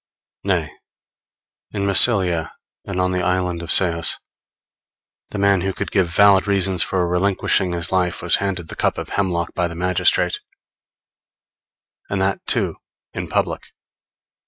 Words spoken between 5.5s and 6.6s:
who could give valid